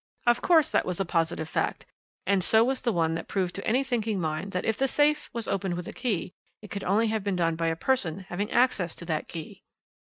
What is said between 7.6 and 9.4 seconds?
a person having access to that